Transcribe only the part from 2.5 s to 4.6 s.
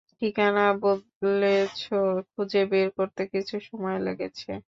বের করতে কিছু সময় লেগেছে।